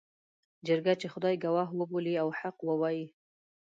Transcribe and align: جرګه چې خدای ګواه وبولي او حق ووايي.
جرګه 0.67 0.93
چې 1.01 1.07
خدای 1.13 1.35
ګواه 1.43 1.69
وبولي 1.79 2.13
او 2.23 2.29
حق 2.39 2.57
ووايي. 2.67 3.05